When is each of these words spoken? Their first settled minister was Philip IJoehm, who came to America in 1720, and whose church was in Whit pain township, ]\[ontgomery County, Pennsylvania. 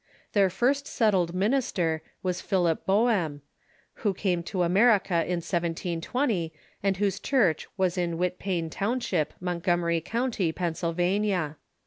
Their 0.33 0.49
first 0.49 0.87
settled 0.87 1.35
minister 1.35 2.01
was 2.23 2.41
Philip 2.41 2.87
IJoehm, 2.87 3.41
who 4.01 4.15
came 4.15 4.41
to 4.41 4.63
America 4.63 5.13
in 5.13 5.41
1720, 5.45 6.51
and 6.81 6.97
whose 6.97 7.19
church 7.19 7.67
was 7.77 7.99
in 7.99 8.17
Whit 8.17 8.39
pain 8.39 8.71
township, 8.71 9.31
]\[ontgomery 9.39 10.01
County, 10.03 10.51
Pennsylvania. 10.51 11.55